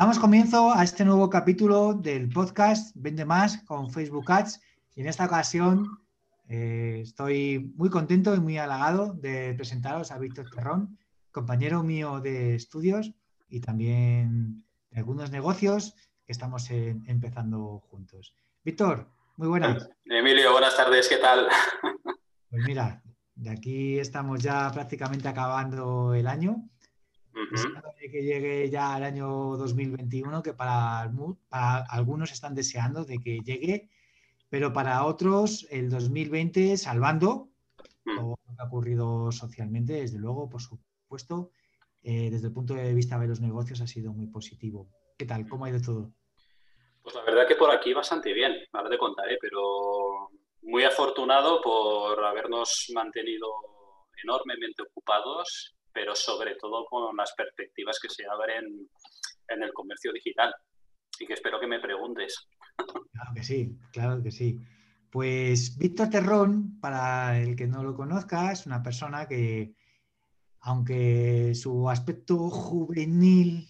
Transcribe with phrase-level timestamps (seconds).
[0.00, 4.58] Damos comienzo a este nuevo capítulo del podcast Vende Más con Facebook Ads
[4.96, 6.00] y en esta ocasión
[6.48, 10.98] eh, estoy muy contento y muy halagado de presentaros a Víctor Terrón,
[11.30, 13.12] compañero mío de estudios
[13.50, 15.94] y también de algunos negocios
[16.24, 18.34] que estamos empezando juntos.
[18.64, 19.06] Víctor,
[19.36, 19.90] muy buenas.
[20.06, 21.46] Emilio, buenas tardes, ¿qué tal?
[22.48, 23.02] Pues mira,
[23.34, 26.56] de aquí estamos ya prácticamente acabando el año
[28.08, 31.10] que llegue ya el año 2021, que para,
[31.90, 33.90] algunos están deseando de que llegue,
[34.48, 37.50] pero para otros el 2020, salvando
[38.04, 38.16] mm.
[38.16, 41.50] todo lo que ha ocurrido socialmente, desde luego, por supuesto,
[42.02, 44.88] eh, desde el punto de vista de los negocios ha sido muy positivo.
[45.18, 45.46] ¿Qué tal?
[45.48, 46.12] ¿Cómo ha ido todo?
[47.02, 50.30] Pues la verdad que por aquí bastante bien, ahora te contaré, pero
[50.62, 53.48] muy afortunado por habernos mantenido
[54.22, 58.88] enormemente ocupados pero sobre todo con las perspectivas que se abren
[59.48, 60.54] en el comercio digital.
[61.18, 62.48] Y que espero que me preguntes.
[62.76, 64.58] Claro que sí, claro que sí.
[65.10, 69.74] Pues Víctor Terrón, para el que no lo conozca, es una persona que,
[70.60, 73.68] aunque su aspecto juvenil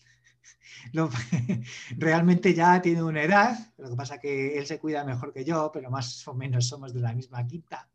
[1.97, 5.45] realmente ya tiene una edad, lo que pasa es que él se cuida mejor que
[5.45, 7.89] yo, pero más o menos somos de la misma quinta.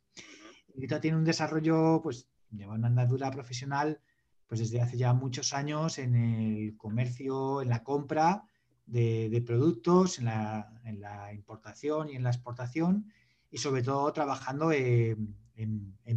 [0.73, 4.01] Víctor tiene un desarrollo, pues lleva una andadura profesional
[4.47, 8.43] pues desde hace ya muchos años en el comercio, en la compra
[8.85, 13.11] de, productos, en la, importación y en la exportación
[13.49, 15.35] y sobre todo trabajando en,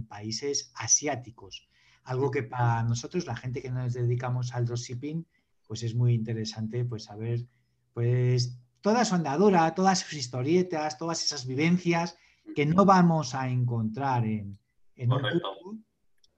[0.08, 1.68] países asiáticos.
[2.04, 5.26] Algo que para nosotros, la gente que nos dedicamos al dropshipping,
[5.66, 7.46] pues es muy interesante pues saber
[7.92, 12.16] pues toda su andadura, todas sus historietas, todas esas vivencias
[12.54, 14.58] que no vamos a encontrar en,
[14.96, 15.48] en Correcto.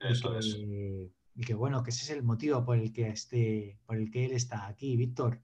[0.00, 0.58] Eso es
[1.41, 4.27] y que bueno, que ese es el motivo por el que, esté, por el que
[4.27, 4.94] él está aquí.
[4.94, 5.41] Víctor,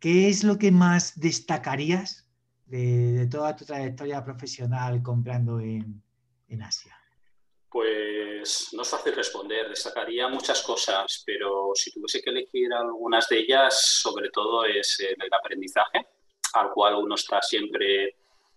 [0.00, 2.28] ¿qué es lo que más destacarías
[2.64, 6.02] de, toda tu trayectoria profesional comprando en,
[6.60, 6.98] Asia?
[7.70, 13.38] Pues no es fácil responder, destacaría muchas cosas, pero si tuviese que elegir algunas de
[13.38, 16.08] ellas, sobre todo es el aprendizaje,
[16.54, 18.16] al cual uno está siempre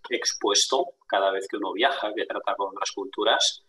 [0.09, 3.63] expuesto cada vez que uno viaja, que trata con otras culturas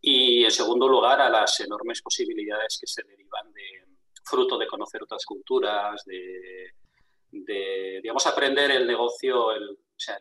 [0.00, 3.84] y en segundo lugar, a las enormes posibilidades que se derivan de
[4.24, 6.72] fruto de conocer otras culturas, de,
[8.02, 10.16] digamos, aprender el negocio, el, o sea,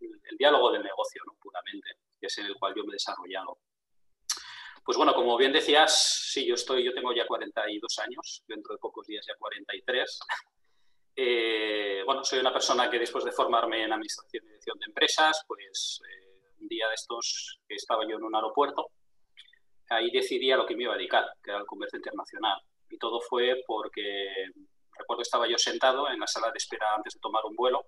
[0.00, 1.34] el, diálogo del negocio, ¿no?
[1.34, 3.58] puramente, que es en el cual yo me he desarrollado.
[4.82, 8.78] Pues bueno, como bien decías, sí, yo estoy, yo tengo ya 42 años, dentro de
[8.78, 10.20] pocos días ya 43.
[11.16, 15.44] Eh, bueno, soy una persona que después de formarme en administración y dirección de empresas,
[15.46, 16.29] pues eh,
[16.70, 18.86] día de estos estaba yo en un aeropuerto,
[19.90, 22.58] ahí decidí a lo que me iba a dedicar, que era el comercio internacional.
[22.88, 24.28] Y todo fue porque,
[24.96, 27.82] recuerdo, estaba yo sentado en la sala de espera antes de tomar un vuelo.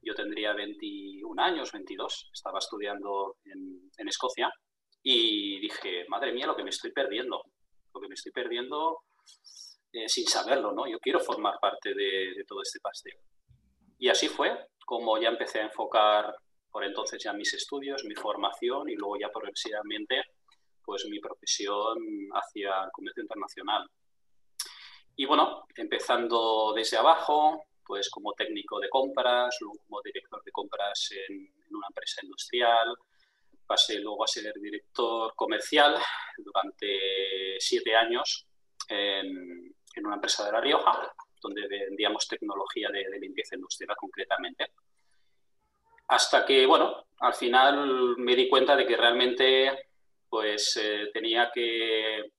[0.00, 4.50] Yo tendría 21 años, 22, estaba estudiando en, en Escocia
[5.02, 7.42] y dije, madre mía, lo que me estoy perdiendo,
[7.94, 9.02] lo que me estoy perdiendo
[9.92, 10.88] eh, sin saberlo, ¿no?
[10.88, 13.14] Yo quiero formar parte de, de todo este pastel.
[13.98, 16.34] Y así fue como ya empecé a enfocar
[16.72, 20.22] por entonces ya mis estudios, mi formación y luego ya progresivamente
[20.84, 21.96] pues mi profesión
[22.32, 23.88] hacia comercio internacional.
[25.14, 31.10] Y bueno, empezando desde abajo, pues como técnico de compras, luego como director de compras
[31.28, 32.96] en, una empresa industrial,
[33.66, 35.96] pasé luego a ser director comercial
[36.38, 38.46] durante siete años
[38.88, 44.72] en, una empresa de La Rioja, donde vendíamos tecnología de, de limpieza industrial concretamente.
[46.08, 49.88] Hasta que, bueno, al final me di cuenta de que realmente
[50.28, 52.32] pues eh, tenía que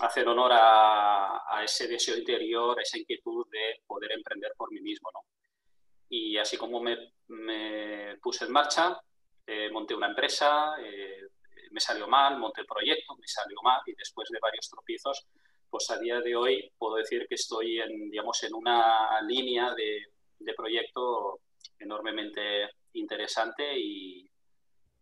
[0.00, 5.10] hacer honor a, ese deseo interior, a esa inquietud de poder emprender por mí mismo.
[5.12, 5.20] ¿no?
[6.08, 6.96] Y así como me,
[8.20, 9.00] puse en marcha,
[9.46, 11.22] eh, monté una empresa, eh,
[11.70, 15.26] me salió mal, monté el proyecto, me salió mal y después de varios tropiezos,
[15.70, 20.06] pues a día de hoy puedo decir que estoy en, digamos, en una línea de,
[20.38, 21.40] de proyecto
[21.78, 24.28] enormemente interesante y,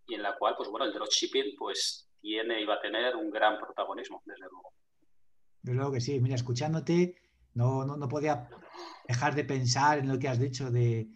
[0.09, 3.59] en la cual, pues bueno, el dropshipping pues tiene y va a tener un gran
[3.59, 4.73] protagonismo, desde luego.
[5.63, 6.21] Desde luego que sí.
[6.21, 7.15] Mira, escuchándote,
[7.55, 8.49] no, no, podía
[9.07, 11.09] dejar de pensar en lo que has dicho de,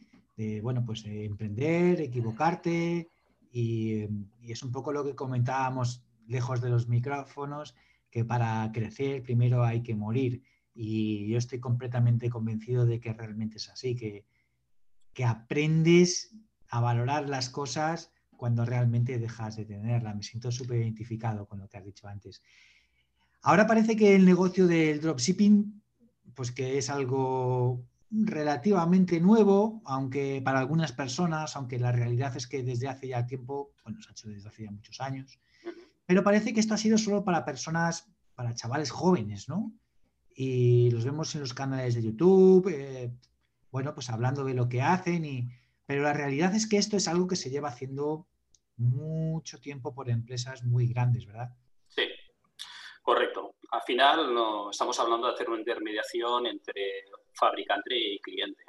[0.63, 3.11] bueno, pues emprender, equivocarte
[3.51, 4.05] y,
[4.41, 7.75] y, es un poco lo que comentábamos lejos de los micrófonos,
[8.11, 10.43] que para crecer primero hay que morir
[10.75, 14.27] y yo estoy completamente convencido de que realmente es así, que,
[15.13, 16.35] que aprendes
[16.69, 20.15] a valorar las cosas cuando realmente dejas de tenerla.
[20.15, 22.43] Me siento súper identificado con lo que has dicho antes.
[23.43, 25.83] Ahora parece que el negocio del dropshipping
[26.35, 32.63] pues que es algo relativamente nuevo, aunque para algunas personas, aunque la realidad es que
[32.63, 35.39] desde hace ya tiempo, bueno, se ha hecho desde hace ya muchos años,
[36.07, 39.73] pero parece que esto ha sido solo para personas, para chavales jóvenes, ¿no?
[40.37, 43.13] Y los vemos en los canales de YouTube, eh,
[43.71, 45.49] bueno, pues hablando de lo que hacen, y,
[45.87, 48.27] pero la realidad es que esto es algo que se lleva haciendo
[48.77, 51.51] mucho tiempo por empresas muy grandes, ¿verdad?
[51.89, 52.05] Sí,
[53.03, 53.57] correcto.
[53.71, 58.65] Al final no, estamos hablando de hacer una intermediación entre fabricante y cliente.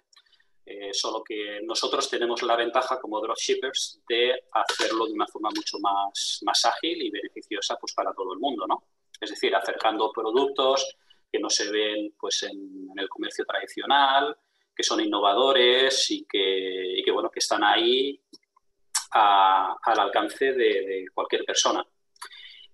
[0.68, 5.78] Eh, solo que nosotros tenemos la ventaja como dropshippers de hacerlo de una forma mucho
[5.80, 8.84] más, más ágil y beneficiosa pues, para todo el mundo, ¿no?
[9.22, 10.98] Es decir, acercando productos
[11.32, 14.36] que no se ven pues, en, el comercio tradicional,
[14.75, 18.19] que son innovadores y que, bueno, que están ahí
[19.12, 21.86] al alcance de, cualquier persona.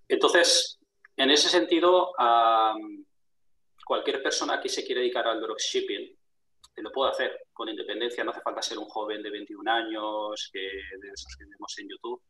[0.08, 0.80] Entonces,
[1.16, 2.14] en ese sentido,
[3.86, 6.18] cualquier persona que se quiere dedicar al dropshipping
[6.82, 10.60] lo puede hacer con independencia, no hace falta ser un joven de 21 años, que
[10.60, 12.22] de en YouTube.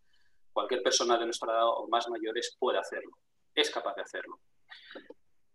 [0.51, 3.11] Cualquier persona de nuestra edad o más mayores puede hacerlo,
[3.55, 4.39] es capaz de hacerlo.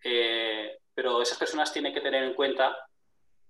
[0.02, 2.76] Eh, pero esas personas tienen que tener en cuenta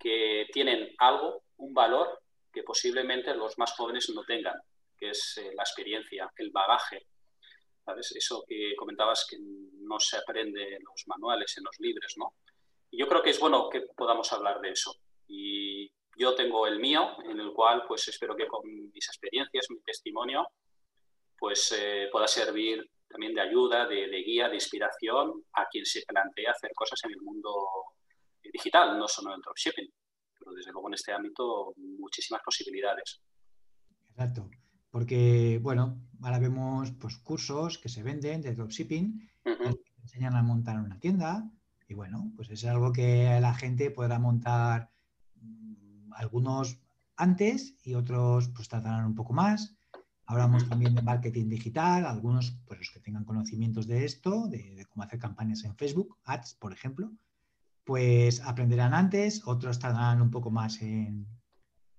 [0.07, 2.21] que tienen algo, un valor
[2.53, 4.55] que posiblemente los más jóvenes no tengan,
[4.97, 7.09] que es eh, la experiencia, el bagaje.
[7.85, 8.15] ¿Sabes?
[8.15, 12.35] Eso que comentabas que no se aprende en los manuales, en los libros, ¿no?
[12.89, 14.95] Y yo creo que es bueno que podamos hablar de eso.
[15.27, 19.81] Y yo tengo el mío, en el cual pues espero que con mis experiencias, mi
[19.81, 20.47] testimonio,
[21.37, 26.53] pues eh, pueda servir también de ayuda, de, guía, de inspiración a quien se plantea
[26.53, 27.51] hacer cosas en el mundo
[28.53, 29.91] digital, no solo en el dropshipping,
[30.39, 33.21] pero desde luego en este ámbito muchísimas posibilidades.
[34.11, 34.51] Exacto,
[34.91, 40.79] porque bueno, ahora vemos pues cursos que se venden de dropshipping, que enseñan a montar
[40.79, 41.51] una tienda
[41.89, 44.91] y bueno, pues es algo que la gente podrá montar
[46.13, 46.81] algunos
[47.17, 49.77] antes y otros pues tardarán un poco más.
[50.27, 55.05] Hablamos también de marketing digital, algunos pues los que tengan conocimientos de esto, de, cómo
[55.05, 57.13] hacer campañas en Facebook, ads, por ejemplo,
[57.87, 61.29] pues aprenderán antes, otros tardarán un poco más en,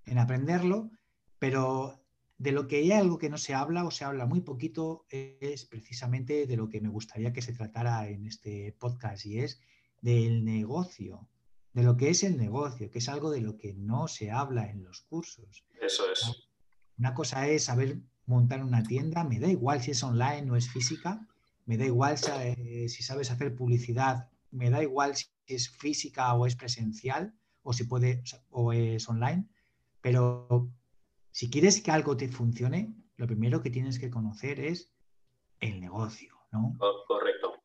[0.05, 0.91] en aprenderlo,
[1.39, 2.03] pero
[2.37, 5.63] de lo que hay algo que no se habla o se habla muy poquito es
[5.63, 9.61] precisamente de lo que me gustaría que se tratara en este podcast y es
[10.01, 11.29] del negocio,
[11.71, 14.69] de lo que es el negocio, que es algo de lo que no se habla
[14.69, 15.63] en los cursos.
[15.81, 16.49] Eso es.
[16.97, 20.69] Una cosa es saber montar una tienda, me da igual si es online o es
[20.69, 21.25] física,
[21.65, 26.45] me da igual eh, si sabes hacer publicidad, me da igual si es física o
[26.45, 27.33] es presencial
[27.63, 29.47] o si puede o es online,
[30.01, 30.69] pero
[31.31, 34.91] si quieres que algo te funcione, lo primero que tienes que conocer es
[35.59, 36.77] el negocio, ¿no?
[37.07, 37.61] Correcto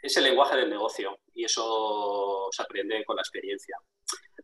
[0.00, 3.76] es el lenguaje del negocio y eso se aprende con la experiencia.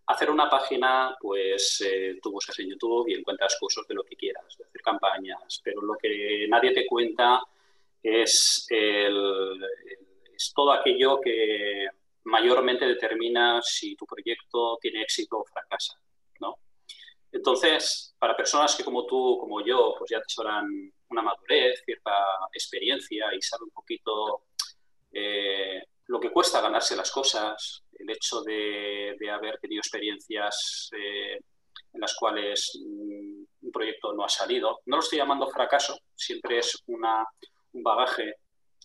[0.06, 4.17] Hacer una página, pues eh, tú buscas en YouTube y encuentras cursos de lo que
[4.17, 7.43] quieras, de hacer campañas, pero lo que nadie te cuenta
[8.03, 8.67] es,
[10.55, 11.87] todo aquello que
[12.25, 15.99] mayormente determina si tu proyecto tiene éxito o fracasa.
[16.41, 16.56] ¿no?
[17.32, 20.67] Entonces, para personas que como tú, como yo, pues ya tesoran
[21.11, 22.12] una madurez, cierta
[22.52, 24.44] experiencia y saben un poquito
[25.12, 31.39] eh, lo que cuesta ganarse las cosas, el hecho de, haber tenido experiencias eh,
[31.93, 34.81] en las cuales mm, un proyecto no ha salido.
[34.86, 37.24] No lo estoy llamando fracaso, siempre es una,
[37.72, 38.34] un bagaje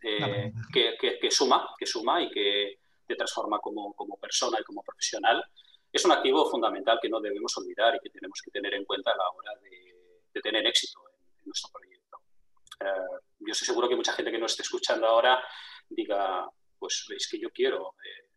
[0.04, 5.44] eh, que, suma, que suma y que te transforma como, persona y como profesional.
[5.92, 9.12] Es un activo fundamental que no debemos olvidar y que tenemos que tener en cuenta
[9.12, 12.18] a la hora de, tener éxito en, nuestro proyecto.
[13.40, 15.44] yo estoy seguro que mucha gente que nos esté escuchando ahora
[15.90, 18.30] diga, pues veis que yo quiero eh,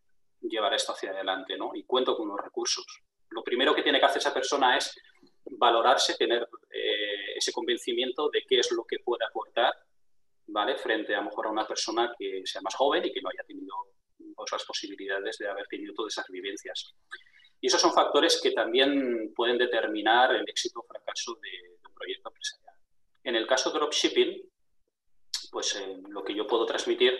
[0.49, 1.73] llevar esto hacia adelante, ¿no?
[1.75, 2.85] Y cuento con los recursos.
[3.31, 4.95] Lo primero que tiene que hacer esa persona es
[5.45, 9.75] valorarse, tener eh, ese convencimiento de qué es lo que puede aportar,
[10.53, 10.77] ¿vale?
[10.77, 13.45] Frente a, lo mejor a una persona que sea más joven y que no haya
[13.47, 13.75] tenido
[14.37, 16.95] pues, las posibilidades de haber tenido todas esas vivencias.
[17.61, 21.95] Y esos son factores que también pueden determinar el éxito o fracaso de, de un
[21.95, 22.77] proyecto empresarial.
[23.25, 24.43] En el caso de dropshipping,
[25.51, 27.19] pues eh, lo que yo puedo transmitir,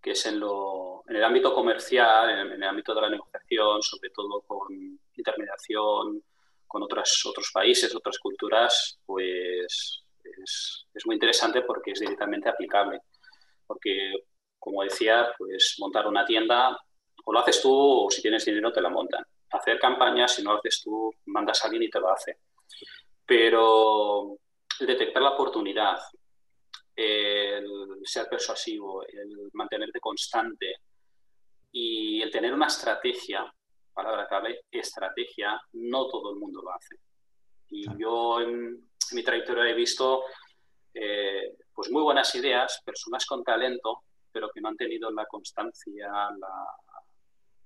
[0.00, 4.10] que es en, lo, en el ámbito comercial, en, el ámbito de la negociación, sobre
[4.10, 4.68] todo con
[5.14, 6.22] intermediación
[6.66, 10.01] con otras, otros países, otras culturas, pues
[10.42, 13.00] es, es muy interesante porque es directamente aplicable.
[13.66, 14.24] Porque,
[14.58, 16.76] como decía, pues montar una tienda
[17.24, 19.24] o lo haces tú o si tienes dinero te la montan.
[19.50, 22.38] Hacer campañas, si no lo haces tú, mandas a alguien y te lo hace.
[23.24, 24.38] Pero
[24.80, 25.98] detectar la oportunidad,
[26.96, 30.76] el ser persuasivo, el mantenerte constante
[31.70, 33.52] y el tener una estrategia
[33.92, 36.96] palabra clave, estrategia, no todo el mundo lo hace.
[37.68, 40.24] Y yo en, mi trayectoria he visto
[40.94, 46.08] eh, pues muy buenas ideas, personas con talento, pero que no han tenido la constancia,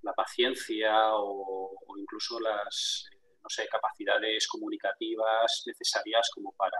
[0.03, 6.79] la, paciencia o, incluso las eh, no sé, capacidades comunicativas necesarias como para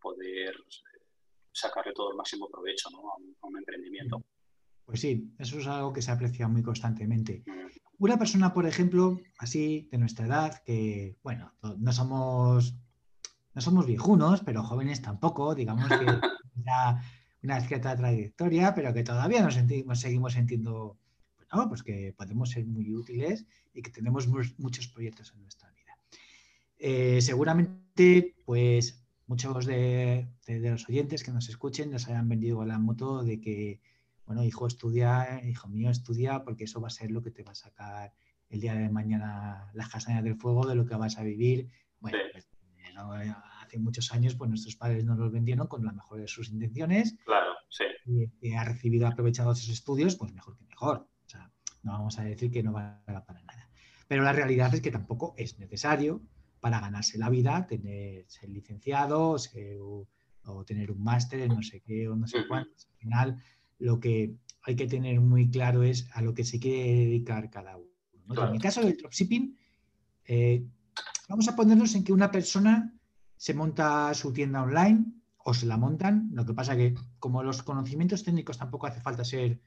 [0.00, 0.56] poder
[1.52, 4.22] sacarle todo el máximo provecho a, un, emprendimiento.
[4.84, 7.44] Pues sí, eso es algo que se aprecia muy constantemente.
[7.98, 12.74] Una persona, por ejemplo, así de nuestra edad, que, bueno, no somos,
[13.54, 16.06] no somos viejunos, pero jóvenes tampoco, digamos que
[16.64, 17.02] ya
[17.42, 20.96] una cierta trayectoria, pero que todavía nos, sentimos, seguimos sintiendo
[21.52, 25.98] bueno, pues que podemos ser muy útiles y que tenemos muchos proyectos en nuestra vida.
[26.78, 33.22] Eh, seguramente, pues muchos de, los oyentes que nos escuchen nos hayan vendido la moto
[33.22, 33.80] de que,
[34.26, 37.52] bueno, hijo, estudia, hijo mío, estudia, porque eso va a ser lo que te va
[37.52, 38.14] a sacar
[38.48, 41.68] el día de mañana las castañas del fuego de lo que vas a vivir.
[42.00, 42.48] Bueno, pues,
[43.10, 47.16] hace muchos años, pues nuestros padres nos los vendieron con la mejor de sus intenciones.
[47.24, 47.84] Claro, sí.
[48.06, 51.08] Y que ha recibido, aprovechado esos estudios, pues mejor que mejor.
[51.26, 51.50] O sea,
[51.82, 53.70] no vamos a decir que no valga para nada.
[54.08, 56.22] Pero la realidad es que tampoco es necesario
[56.60, 59.36] para ganarse la vida, tener, ser licenciado
[59.80, 62.70] o, tener un máster en no sé qué o no sé cuánto.
[62.90, 63.42] Al final,
[63.78, 67.76] lo que hay que tener muy claro es a lo que se quiere dedicar cada
[67.76, 68.48] uno.
[68.48, 69.58] En el caso del dropshipping,
[70.24, 70.64] eh,
[71.28, 72.92] vamos a ponernos en que una persona
[73.36, 75.04] se monta su tienda online
[75.38, 76.30] o se la montan.
[76.32, 79.60] Lo que pasa que como los conocimientos técnicos tampoco hace falta ser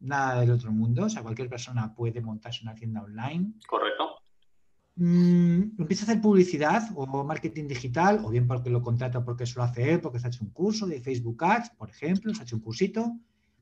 [0.00, 3.52] nada del otro mundo, o sea, cualquier persona puede montarse una tienda online.
[3.68, 4.16] Correcto.
[4.96, 9.60] Mm, empieza a hacer publicidad o marketing digital, o bien porque lo contrata porque eso
[9.60, 12.40] lo hace él, porque se ha hecho un curso de Facebook Ads, por ejemplo, se
[12.40, 13.16] ha hecho un cursito.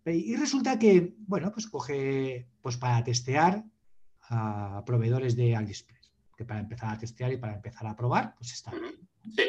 [0.07, 3.63] Y resulta que, bueno, pues coge pues para testear
[4.23, 6.00] a proveedores de AliExpress,
[6.41, 8.95] que para empezar a testear y para empezar a probar, pues está bien.
[9.37, 9.43] Sí.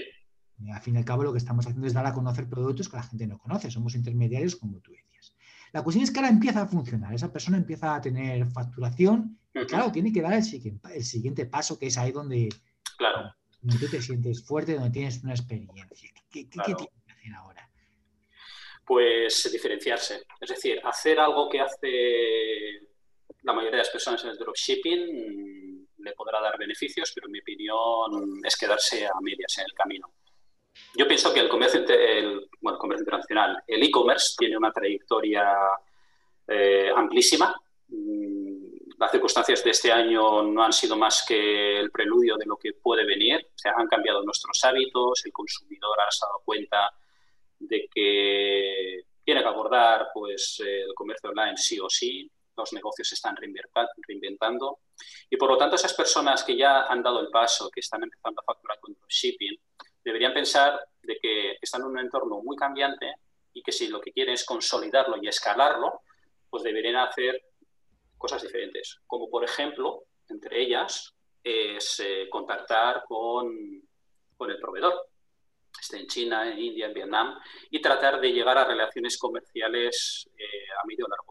[0.74, 2.98] al fin y al cabo lo que estamos haciendo es dar a conocer productos que
[2.98, 5.34] la gente no conoce, somos intermediarios como tú decías.
[5.72, 9.66] La cuestión es que ahora empieza a funcionar, esa persona empieza a tener facturación y
[9.68, 12.50] claro, tiene que dar el siguiente, paso, que es ahí donde,
[12.98, 13.34] claro.
[13.62, 15.88] tú te sientes fuerte, donde tienes una experiencia.
[16.30, 17.70] ¿Qué, qué, que hacer ahora?
[18.86, 22.90] Pues diferenciarse, es decir, hacer algo que hace
[23.44, 25.71] la mayoría de las personas en el dropshipping
[26.03, 30.13] le podrá dar beneficios, pero mi opinión es quedarse a medias en el camino.
[30.96, 35.55] Yo pienso que el comercio, el, bueno, comercio internacional, el e-commerce tiene una trayectoria
[36.48, 37.55] eh, amplísima.
[37.88, 38.51] Mm,
[38.98, 42.74] las circunstancias de este año no han sido más que el preludio de lo que
[42.74, 43.48] puede venir.
[43.55, 46.93] Se han cambiado nuestros hábitos, el consumidor ha dado cuenta
[47.60, 52.29] de que tiene que abordar pues, el comercio online sí o sí,
[52.62, 54.80] los negocios se están reinventando
[55.30, 58.41] y por lo tanto esas personas que ya han dado el paso, que están empezando
[58.41, 59.58] a facturar con shipping,
[60.03, 63.15] deberían pensar de que están en un entorno muy cambiante
[63.53, 66.01] y que si lo que quieren es consolidarlo y escalarlo,
[66.50, 67.41] pues deberían hacer
[68.18, 69.00] cosas diferentes.
[69.06, 71.13] Como por ejemplo, entre ellas,
[71.44, 73.82] es eh, contactar con,
[74.38, 75.10] con el proveedor,
[75.80, 77.39] esté en China, en India, en Vietnam,
[77.70, 81.31] y tratar de llegar a relaciones comerciales eh, a medio largo.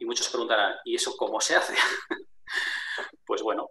[0.00, 1.74] Y muchos preguntarán, ¿y eso cómo se hace?
[3.26, 3.70] pues bueno,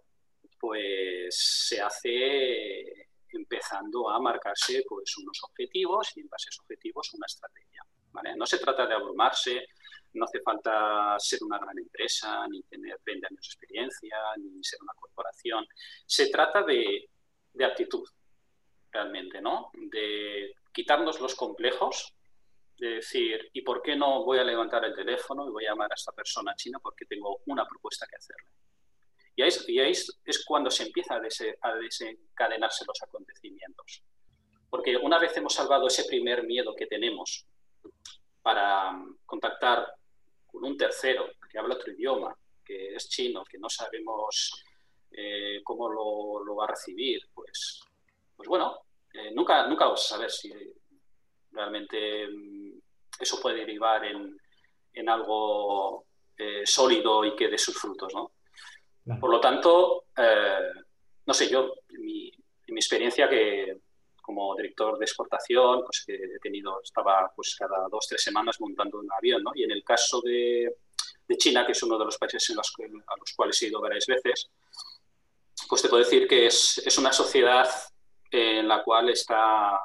[0.58, 7.12] pues se hace empezando a marcarse pues, unos objetivos y en base a esos objetivos
[7.14, 7.82] una estrategia.
[8.36, 9.66] No se trata de abrumarse,
[10.14, 14.78] no hace falta ser una gran empresa, ni tener 20 años de experiencia, ni ser
[14.82, 15.66] una corporación.
[16.06, 17.08] Se trata de,
[17.52, 18.08] de actitud,
[18.90, 19.70] realmente, ¿no?
[19.74, 22.14] De quitarnos los complejos,
[22.80, 25.92] de decir, ¿y por qué no voy a levantar el teléfono y voy a llamar
[25.92, 28.50] a esta persona china porque tengo una propuesta que hacerle?
[29.36, 34.02] Y ahí, es cuando se empieza a, desencadenarse los acontecimientos.
[34.68, 37.46] Porque una vez hemos salvado ese primer miedo que tenemos
[38.42, 39.92] para contactar
[40.46, 42.34] con un tercero que habla otro idioma,
[42.64, 44.64] que es chino, que no sabemos
[45.10, 47.80] eh, cómo lo, va a recibir, pues,
[48.36, 48.78] pues bueno,
[49.12, 50.52] eh, nunca, nunca vamos a saber si
[51.50, 52.28] realmente
[53.20, 54.38] eso puede derivar en,
[55.08, 56.04] algo
[56.36, 58.32] eh, sólido y que dé sus frutos, ¿no?
[59.18, 60.70] Por lo tanto, eh,
[61.26, 62.32] no sé, yo, en mi,
[62.76, 63.78] experiencia que
[64.20, 69.08] como director de exportación, pues he tenido, estaba pues cada dos, tres semanas montando un
[69.12, 69.50] avión, ¿no?
[69.54, 70.76] Y en el caso de,
[71.36, 74.06] China, que es uno de los países en los a los cuales he ido varias
[74.06, 74.50] veces,
[75.68, 77.68] pues te puedo decir que es, es una sociedad
[78.30, 79.80] en la cual está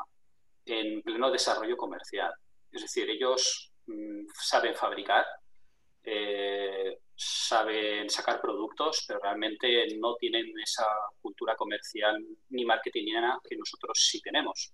[0.66, 2.34] en pleno desarrollo comercial.
[2.76, 5.26] Es decir, ellos mm, saben fabricar,
[6.04, 10.86] eh, saben sacar productos, pero realmente no tienen esa
[11.22, 14.74] cultura comercial ni marketingera que nosotros sí tenemos.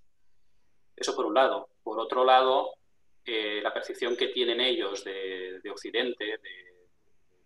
[0.95, 1.69] Eso por un lado.
[1.83, 2.73] Por otro lado,
[3.23, 6.71] eh, la percepción que tienen ellos de, Occidente, de,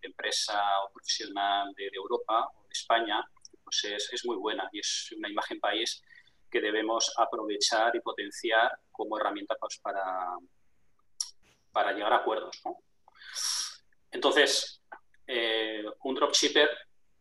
[0.01, 3.21] empresa o profesional de, Europa o de España,
[3.62, 6.01] pues es, muy buena y es una imagen país
[6.50, 10.27] que debemos aprovechar y potenciar como herramienta pues, para,
[11.71, 12.61] para llegar a acuerdos.
[14.11, 14.81] Entonces,
[15.27, 16.69] eh, un dropshipper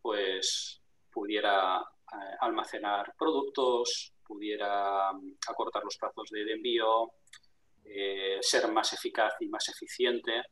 [0.01, 7.11] pues, pudiera eh, almacenar productos, pudiera mm, acortar los plazos de, envío,
[7.83, 10.43] eh, ser más eficaz y más eficiente.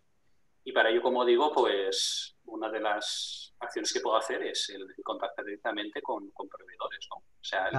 [0.66, 4.86] Y para ello, como digo, pues una de las acciones que puedo hacer es el
[5.04, 7.18] contactar directamente con, proveedores, ¿no?
[7.18, 7.70] O sea,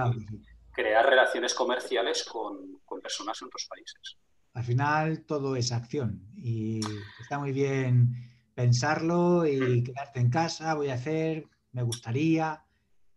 [0.75, 4.17] crear relaciones comerciales con, con personas en otros países.
[4.53, 6.79] Al final todo es acción y
[7.19, 8.15] está muy bien
[8.53, 12.63] pensarlo y quedarte en casa, voy a hacer, me gustaría,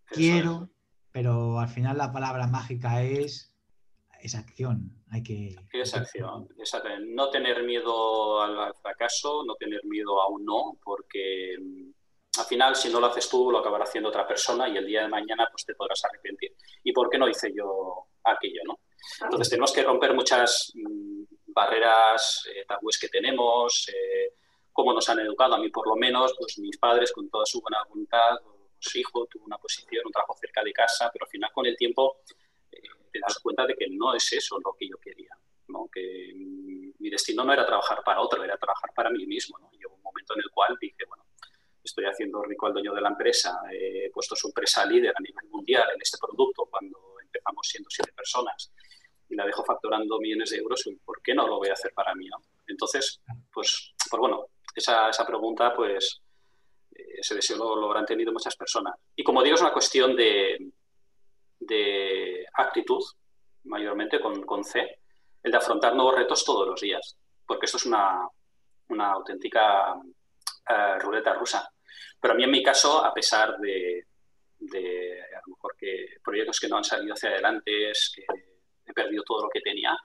[0.06, 0.68] quiero,
[1.12, 3.54] pero al final la palabra mágica es,
[4.20, 4.90] es acción.
[5.10, 5.54] Hay que...
[5.72, 6.48] Es acción,
[7.14, 11.90] no tener miedo al fracaso, no tener miedo a un no, porque mm,
[12.38, 15.02] al final si no lo haces tú lo acabará haciendo otra persona y el día
[15.02, 16.54] de mañana pues te podrás arrepentir.
[16.84, 18.60] ¿Y por qué no hice yo aquello?
[18.64, 18.78] ¿no?
[19.22, 24.34] Entonces tenemos que romper muchas mm, barreras, eh, tabúes que tenemos, eh,
[24.72, 27.60] cómo nos han educado, a mí por lo menos, pues mis padres con toda su
[27.60, 28.36] buena voluntad,
[28.78, 31.76] su hijo tuvo una posición, un trabajo cerca de casa, pero al final con el
[31.76, 32.20] tiempo
[32.70, 32.80] eh,
[33.12, 35.30] te das cuenta de que no es eso lo que yo quería,
[35.68, 35.88] ¿no?
[35.92, 36.32] que
[36.98, 39.58] mi destino no era trabajar para otro, era trabajar para mí mismo.
[39.58, 39.70] ¿no?
[39.72, 41.24] Y hubo un momento en el cual dije, bueno,
[41.88, 45.46] estoy haciendo rico al dueño de la empresa, he puesto su empresa líder a nivel
[45.50, 48.72] mundial en este producto cuando empezamos siendo siete personas
[49.28, 52.14] y la dejo facturando millones de euros, ¿por qué no lo voy a hacer para
[52.14, 52.28] mí?
[52.66, 53.20] Entonces,
[53.52, 56.22] pues, pues bueno, esa, esa pregunta, pues
[56.94, 58.94] eh, ese deseo lo, habrán tenido muchas personas.
[59.14, 60.72] Y como digo, es una cuestión de,
[61.60, 63.02] de actitud,
[63.64, 65.00] mayormente con, con, C,
[65.42, 68.26] el de afrontar nuevos retos todos los días, porque esto es una,
[68.88, 71.70] una auténtica uh, ruleta rusa.
[72.20, 74.06] Pero a mí en mi caso, a pesar de,
[75.34, 78.24] a lo mejor que proyectos que no han salido hacia adelante, es que
[78.86, 79.96] he perdido todo lo que tenía,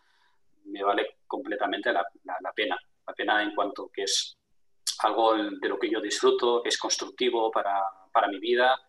[0.65, 2.77] me vale completamente la, la, la pena.
[3.06, 4.38] La pena en cuanto que es
[4.99, 8.79] algo de lo que yo disfruto, que es constructivo para, para mi vida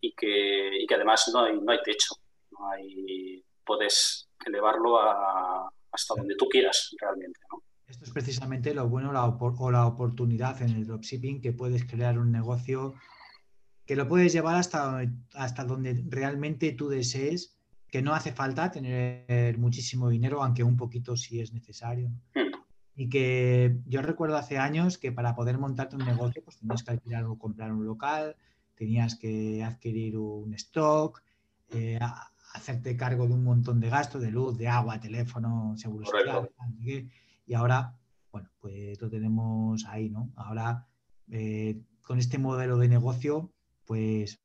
[0.00, 2.14] y que, y que además no hay, no hay techo.
[2.52, 7.39] No hay, puedes elevarlo a, hasta donde tú quieras realmente.
[8.10, 12.94] Precisamente lo bueno la, o la oportunidad en el dropshipping, que puedes crear un negocio
[13.86, 15.00] que lo puedes llevar hasta,
[15.34, 17.56] hasta donde realmente tú desees,
[17.88, 22.10] que no hace falta tener muchísimo dinero, aunque un poquito sí es necesario.
[22.94, 26.92] Y que yo recuerdo hace años que para poder montarte un negocio pues tenías que
[26.92, 28.36] alquilar o comprar un local,
[28.76, 31.20] tenías que adquirir un stock,
[31.70, 31.98] eh,
[32.54, 36.50] hacerte cargo de un montón de gastos, de luz, de agua, teléfono, seguro social,
[37.46, 37.96] y ahora,
[38.32, 40.32] bueno, pues lo tenemos ahí, ¿no?
[40.36, 40.86] Ahora,
[41.30, 43.52] eh, con este modelo de negocio,
[43.84, 44.40] pues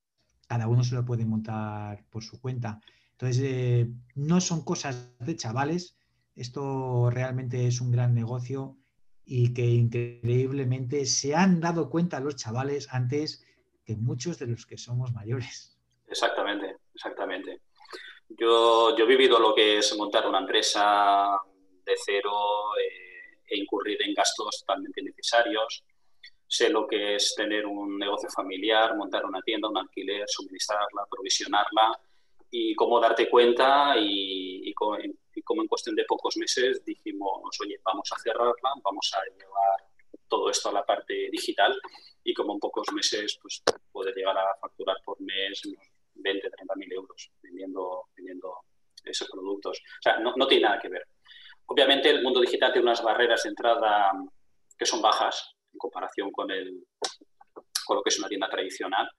[0.48, 2.80] cada uno se lo puede montar por su cuenta.
[3.12, 5.98] Entonces, eh, no son cosas de chavales,
[6.36, 8.78] esto realmente es un gran negocio
[9.26, 13.44] y que increíblemente se han dado cuenta los chavales antes
[13.86, 15.80] que muchos de los que somos mayores.
[16.08, 17.62] Exactamente, exactamente.
[18.30, 21.40] Yo, yo he vivido lo que es montar una empresa
[21.86, 22.32] de cero
[22.82, 23.05] eh,
[23.48, 25.84] e incurrir en gastos totalmente innecesarios.
[26.48, 32.00] Sé lo que es tener un negocio familiar, montar una tienda, un alquiler, suministrarla, provisionarla
[32.52, 34.98] y cómo darte cuenta y, y cómo,
[35.36, 39.86] y como en cuestión de pocos meses dijimos, oye, vamos a cerrarla, vamos a llevar
[40.28, 41.76] todo esto a la parte digital
[42.24, 46.76] y como en pocos meses pues poder llegar a facturar por mes unos 20, 30
[46.76, 48.58] mil euros vendiendo, vendiendo
[49.04, 49.78] esos productos.
[49.78, 51.06] O sea, no, no, tiene nada que ver.
[51.68, 54.12] Obviamente el mundo digital tiene unas barreras de entrada
[54.78, 56.86] que son bajas en comparación con, el,
[57.86, 59.10] con lo que es una tienda tradicional,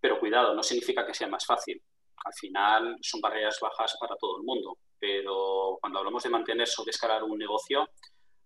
[0.00, 1.80] pero cuidado, no significa que sea más fácil.
[2.24, 6.84] Al final son barreras bajas para todo el mundo pero cuando hablamos de mantenerse o
[6.84, 7.88] de escalar un negocio,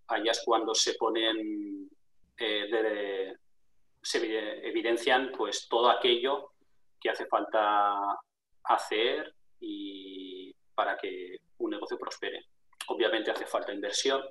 [0.08, 1.88] allá es cuando se ponen,
[2.36, 3.34] eh,
[4.02, 6.52] se evidencian pues todo aquello
[7.00, 8.18] que hace falta
[8.64, 12.46] hacer y para que un negocio prospere.
[12.94, 14.22] Obviamente hace falta inversión,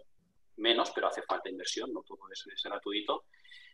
[0.57, 3.25] menos, pero hace falta inversión, no todo es, es gratuito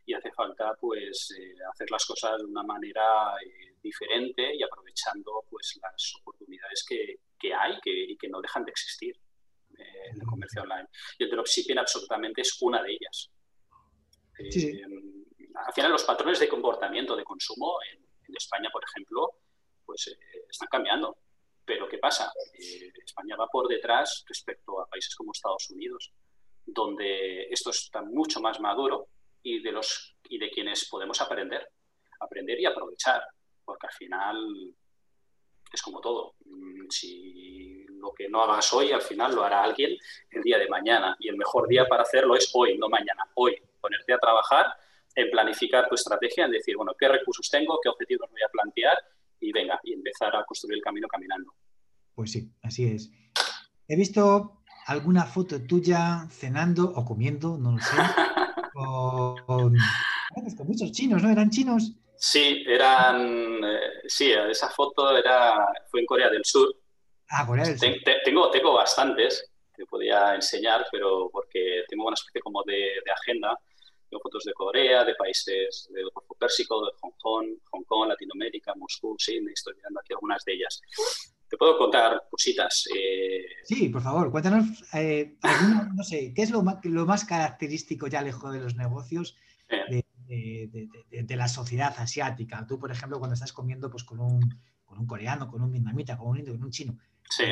[0.05, 5.43] y hace falta pues eh, hacer las cosas de una manera eh, diferente y aprovechando
[5.49, 9.19] pues las oportunidades que, que hay que, y que no dejan de existir
[9.77, 10.87] eh, en el comercio online.
[11.19, 13.29] Y el dropshipping absolutamente es una de ellas.
[15.55, 19.39] al final los patrones de comportamiento de consumo en, España, por ejemplo,
[19.85, 21.17] pues eh, están cambiando.
[21.67, 22.31] Pero ¿qué pasa?
[22.53, 26.13] Eh, España va por detrás respecto a países como Estados Unidos,
[26.65, 29.09] donde esto está mucho más maduro
[29.43, 31.67] y de, los, y de quienes podemos aprender,
[32.21, 33.21] aprender y aprovechar,
[33.65, 34.73] porque al final
[35.73, 36.35] es como todo.
[36.45, 39.97] Mm, si lo que no hagas hoy, al final lo hará alguien
[40.31, 41.17] el día de mañana.
[41.19, 43.23] Y el mejor día para hacerlo es hoy, no mañana.
[43.33, 44.67] Hoy, ponerte a trabajar
[45.13, 48.97] en planificar tu estrategia, en decir, bueno, qué recursos tengo, qué objetivos voy a plantear
[49.39, 51.53] y venga, y empezar a construir el camino caminando.
[52.15, 53.11] Pues sí, así es.
[53.87, 57.95] He visto alguna foto tuya cenando o comiendo, no lo sé,
[58.73, 59.75] con,
[60.57, 61.29] con muchos chinos, ¿no?
[61.29, 61.93] ¿Eran chinos?
[62.17, 63.63] Sí, eran.
[63.63, 66.75] Eh, sí, esa foto era, fue en Corea del Sur.
[67.29, 67.89] Ah, Corea del Sur.
[68.23, 73.57] tengo, tengo bastantes que podía enseñar, pero porque tengo una especie como de, agenda.
[74.09, 78.73] Tengo fotos de Corea, de países del Golfo Pérsico, de Hong Kong, Hong Kong, Latinoamérica,
[78.75, 80.81] Moscú, sí, estoy mirando aquí algunas de ellas.
[81.49, 82.87] Te puedo contar cositas.
[82.95, 85.37] Eh, sí, por favor, cuéntanos, eh,
[85.95, 89.35] no sé, ¿qué es lo más, lo más característico ya lejos de los negocios
[89.67, 92.65] de, de, la sociedad asiática.
[92.67, 96.17] Tú, por ejemplo, cuando estás comiendo pues, con, un, con un coreano, con un vietnamita,
[96.17, 96.97] con un indio, con un chino,
[97.29, 97.43] sí.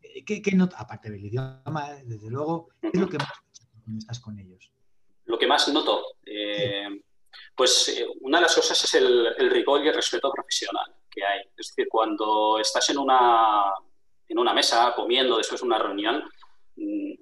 [0.00, 3.28] Eh, ¿qué, qué aparte del idioma, desde luego, qué es lo que más
[3.84, 4.70] cuando estás con ellos?
[5.28, 6.88] Lo que más noto, eh,
[7.54, 11.24] pues eh, una de las cosas es el, el, rigor y el respeto profesional que
[11.24, 11.40] hay.
[11.56, 13.72] Es decir, cuando estás en una,
[14.28, 16.22] en una mesa comiendo después de una reunión,
[16.76, 17.12] mm,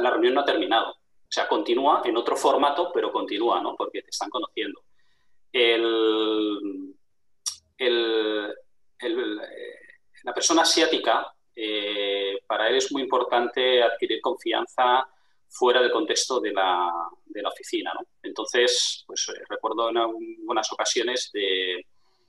[0.00, 3.74] la reunión no ha terminado o sea, continúa en otro formato, pero continúa, ¿no?
[3.74, 4.84] Porque te están conociendo.
[10.22, 15.08] la persona asiática, eh, para él es muy importante adquirir confianza
[15.54, 17.08] fuera del contexto de la,
[17.46, 18.06] oficina, ¿no?
[18.22, 21.86] Entonces, pues eh, recuerdo en algunas ocasiones de,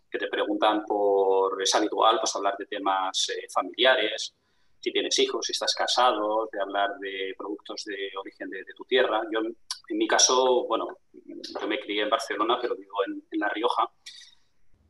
[0.09, 4.35] que te preguntan por, es habitual, pues hablar de temas eh, familiares,
[4.79, 9.23] si tienes hijos, si estás casado, de hablar de productos de origen de, tu tierra.
[9.31, 13.89] Yo, en mi caso, bueno, yo me crié en Barcelona, pero vivo en, La Rioja.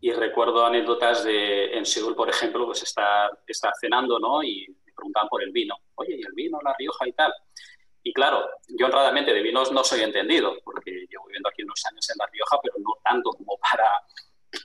[0.01, 4.43] Y recuerdo anécdotas de en Seúl, por ejemplo, pues estar, estar cenando, ¿no?
[4.43, 5.75] Y me preguntaban por el vino.
[5.95, 7.33] Oye, ¿y el vino, La Rioja y tal?
[8.07, 12.07] Y claro, yo honradamente de vinos no soy entendido, porque llevo viviendo aquí unos años
[12.11, 13.99] en La Rioja, pero no tanto como para...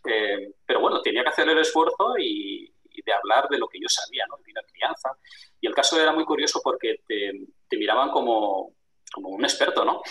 [0.05, 2.71] Eh, pero bueno, tenía que hacer el esfuerzo y,
[3.03, 4.37] de hablar de lo que yo sabía, ¿no?
[4.45, 5.17] De la crianza.
[5.59, 8.75] Y el caso era muy curioso porque te, miraban como,
[9.11, 10.03] como, un experto, ¿no?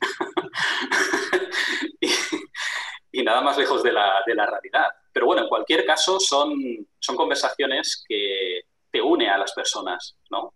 [3.12, 4.86] y, nada más lejos de la, de la, realidad.
[5.12, 6.56] Pero bueno, en cualquier caso son,
[6.98, 10.54] son conversaciones que te une a las personas, ¿no?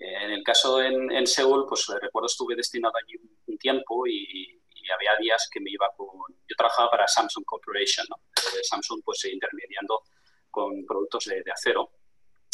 [0.00, 4.56] En el caso en, en Seúl, pues recuerdo estuve destinado allí un, tiempo y,
[4.92, 6.08] había días que me iba con...
[6.48, 8.16] Yo trabajaba para Samsung Corporation, ¿no?
[8.36, 10.02] Eh, Samsung pues intermediando
[10.50, 11.90] con productos de, acero.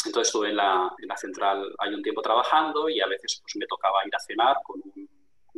[0.05, 3.55] Entonces estuve en la, en la, central hay un tiempo trabajando y a veces pues,
[3.55, 5.09] me tocaba ir a cenar con un,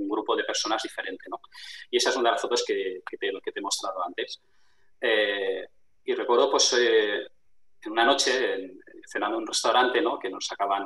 [0.08, 1.26] grupo de personas diferente.
[1.30, 1.42] ¿no?
[1.92, 4.42] Y esa es una de las fotos que, que, te, que te, he mostrado antes.
[5.02, 5.68] Eh,
[6.06, 7.28] y recuerdo pues eh,
[7.82, 10.18] en una noche cenando en un restaurante ¿no?
[10.18, 10.86] que nos sacaban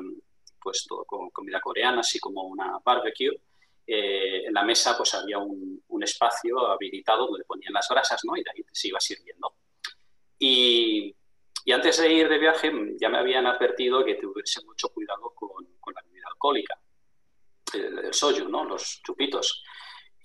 [0.64, 3.40] pues todo con comida coreana, así como una barbecue.
[3.86, 8.38] Eh, en la mesa pues había un, un, espacio habilitado donde ponían las grasas ¿no?
[8.38, 9.56] y de ahí se iba sirviendo.
[10.40, 11.14] Y,
[11.66, 15.66] y antes de ir de viaje ya me habían advertido que tuviese mucho cuidado con,
[15.94, 16.80] la bebida alcohólica,
[17.74, 18.64] el, soju, ¿no?
[18.64, 19.64] los chupitos.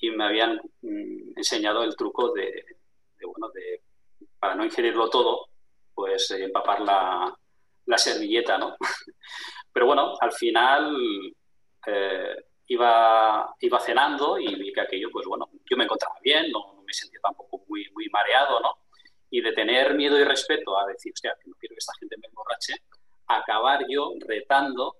[0.00, 2.64] Y me habían mm, enseñado el truco de,
[3.22, 3.82] bueno, de,
[4.38, 5.48] para no ingerirlo todo,
[5.94, 7.36] pues empapar la,
[7.86, 8.76] la servilleta, ¿no?
[9.78, 10.92] Pero bueno, al final
[11.86, 12.36] eh,
[12.66, 16.82] iba, iba cenando y vi que aquello, pues bueno, yo me encontraba bien, no, no
[16.82, 18.88] me sentía tampoco muy, muy mareado, ¿no?
[19.30, 22.16] y de tener miedo y respeto a decir, hostia, que no quiero que esta gente
[22.20, 22.74] me emborrache,
[23.28, 24.96] acabar yo retando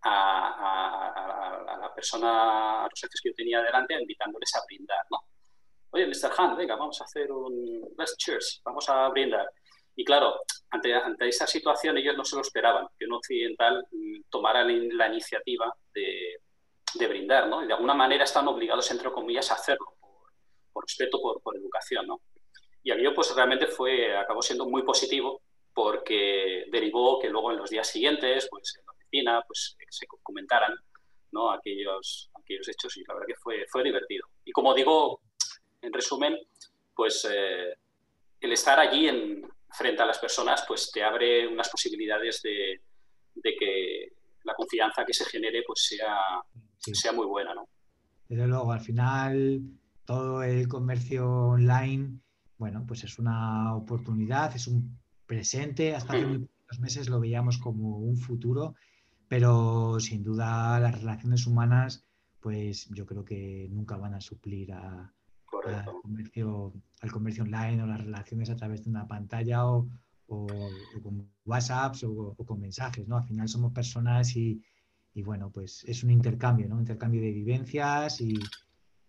[0.00, 5.18] a, la persona, a los jefes que yo tenía delante, invitándoles a brindar, ¿no?
[5.90, 6.32] Oye, Mr.
[6.38, 9.50] Han, venga, vamos a hacer un let's cheers, vamos a brindar.
[9.94, 10.40] Y claro,
[10.74, 13.86] ante, ante esa situación ellos no se lo esperaban, que un occidental
[14.28, 16.40] tomara la iniciativa de,
[16.94, 17.62] de brindar, ¿no?
[17.62, 20.32] Y de alguna manera están obligados, entre comillas, a hacerlo, por,
[20.72, 22.20] por respeto, por, por educación, ¿no?
[22.82, 25.40] Y aquello pues realmente fue, acabó siendo muy positivo
[25.72, 30.74] porque derivó que luego en los días siguientes, pues en la oficina, pues se comentaran
[31.32, 31.50] ¿no?
[31.50, 34.28] aquellos, aquellos hechos y la verdad que fue, fue divertido.
[34.44, 35.20] Y como digo,
[35.80, 36.38] en resumen,
[36.94, 37.74] pues eh,
[38.40, 42.80] el estar allí en, frente a las personas pues te abre unas posibilidades de,
[43.34, 44.12] de que
[44.44, 46.16] la confianza que se genere pues sea,
[46.78, 47.54] sea muy buena.
[47.54, 47.68] ¿no?
[48.28, 49.62] Desde luego, al final
[50.04, 52.20] todo el comercio online,
[52.58, 55.94] bueno, pues es una oportunidad, es un presente.
[55.94, 58.74] Hasta hace muy pocos meses lo veíamos como un futuro,
[59.28, 62.04] pero sin duda las relaciones humanas,
[62.40, 65.12] pues yo creo que nunca van a suplir a,
[65.66, 69.86] al, comercio, al comercio online o las relaciones a través de una pantalla o,
[70.26, 73.18] con WhatsApps o, con mensajes, ¿no?
[73.18, 74.62] Al final somos personas y,
[75.12, 76.74] y, bueno, pues es un intercambio, ¿no?
[76.74, 78.38] Un intercambio de vivencias y,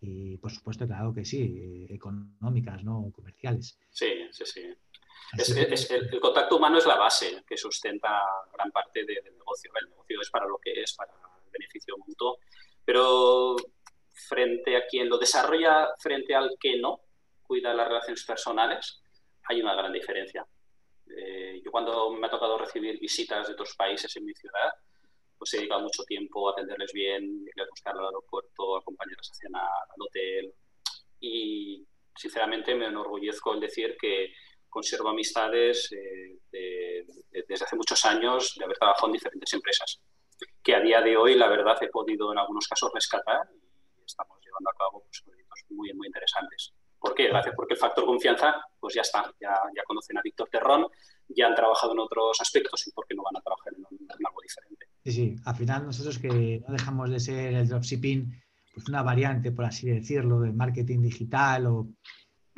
[0.02, 3.12] y por supuesto, claro que sí, eh, económicas, ¿no?
[3.12, 3.78] Comerciales.
[3.90, 4.62] Sí, sí, sí.
[5.38, 8.22] Es, el, contacto humano es la base que sustenta
[8.54, 9.72] gran parte del negocio.
[9.82, 12.38] El negocio es para lo que es, para el beneficio mutuo.
[12.86, 13.56] Pero
[14.16, 17.02] frente a quien lo desarrolla, frente al que no
[17.44, 19.02] cuida las relaciones personales,
[19.48, 20.46] hay una gran diferencia.
[21.16, 24.72] Eh, yo cuando me ha tocado recibir visitas de otros países en mi ciudad,
[25.38, 29.62] pues he dedicado mucho tiempo a atenderles bien, a buscar al aeropuerto, acompañarles a cenar
[29.64, 30.54] al hotel.
[31.20, 34.34] Y sinceramente me enorgullezco el decir que
[34.70, 37.06] conservo amistades eh,
[37.48, 40.02] desde hace muchos años de haber trabajado en diferentes empresas,
[40.64, 43.48] que a día de hoy, la verdad, he podido en algunos casos rescatar
[44.06, 46.74] estamos llevando a cabo pues, proyectos muy, muy interesantes.
[47.00, 47.28] ¿Por qué?
[47.28, 50.88] Gracias porque el factor confianza, pues ya está, ya, ya conocen a Víctor Terrón,
[51.28, 53.86] ya han trabajado en otros aspectos y por qué no van a trabajar en,
[54.26, 54.88] algo diferente.
[55.04, 58.42] Sí, sí, al final nosotros que no dejamos de ser el dropshipping,
[58.74, 61.88] pues una variante, por así decirlo, del marketing digital o,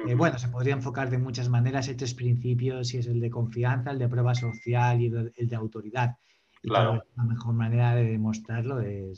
[0.05, 1.87] eh, bueno, se podría enfocar de muchas maneras.
[1.87, 5.55] Hay tres principios, y es el de confianza, el de prueba social y el de,
[5.55, 6.15] autoridad.
[6.61, 7.03] Y claro.
[7.15, 9.17] la mejor manera de demostrarlo es,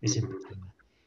[0.00, 0.22] ese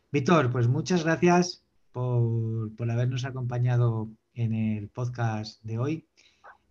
[0.10, 6.08] Víctor, pues muchas gracias por, habernos acompañado en el podcast de hoy.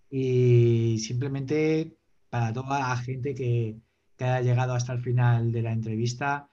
[0.09, 1.99] Y simplemente
[2.31, 3.77] para toda la gente que,
[4.19, 6.49] haya llegado hasta el final de la entrevista,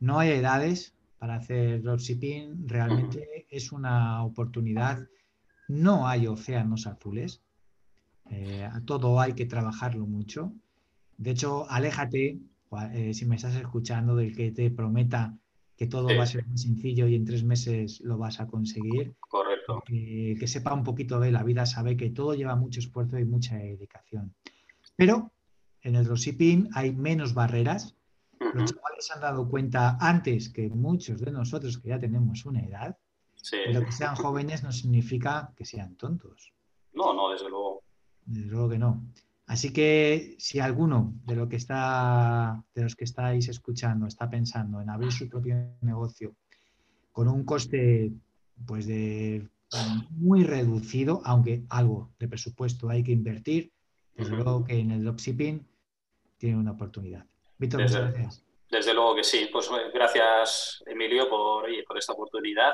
[0.00, 2.66] no hay edades para hacer dropshipping.
[2.66, 5.06] Realmente es una oportunidad.
[5.68, 7.42] No hay océanos azules.
[8.28, 10.52] Eh, todo hay que trabajarlo mucho.
[11.16, 12.40] De hecho, aléjate,
[12.92, 15.38] eh, si me estás escuchando, del que te prometa
[15.76, 19.14] que todo va a ser muy sencillo y en tres meses lo vas a conseguir.
[19.20, 19.82] Correcto.
[19.86, 23.56] que sepa un poquito de la vida, sabe que todo lleva mucho esfuerzo y mucha
[23.56, 24.34] dedicación.
[24.96, 25.32] Pero
[25.82, 27.96] en el dropshipping hay menos barreras.
[28.38, 32.60] Los chavales se han dado cuenta antes que muchos de nosotros que ya tenemos una
[32.60, 32.96] edad.
[33.34, 33.56] Sí.
[33.66, 36.52] Pero que sean jóvenes no significa que sean tontos.
[36.92, 37.82] No, no, desde luego.
[38.24, 39.04] Desde luego que no.
[39.46, 44.80] Así que si alguno de, lo que está, de los que estáis escuchando está pensando
[44.80, 46.34] en abrir su propio negocio
[47.12, 48.10] con un coste
[48.66, 49.46] pues de
[50.10, 53.72] muy reducido, aunque algo de presupuesto hay que invertir,
[54.14, 55.66] desde luego que en el dropshipping
[56.38, 57.26] tiene una oportunidad.
[57.58, 58.44] Víctor, muchas gracias.
[58.70, 59.48] Desde luego que sí.
[59.52, 62.72] Pues eh, gracias, Emilio, por, por esta oportunidad.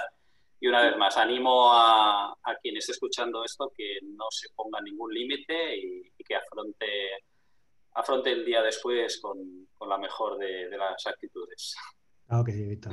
[0.60, 5.12] Y una vez más, animo a, quien esté escuchando esto que no se ponga ningún
[5.12, 6.86] límite y, que afronte,
[7.94, 9.38] afronte el día después con,
[9.88, 11.74] la mejor de, las actitudes.
[12.26, 12.92] Claro que sí, Víctor.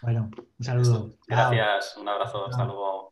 [0.00, 1.10] Bueno, un saludo.
[1.28, 3.11] Gracias, un abrazo, hasta luego.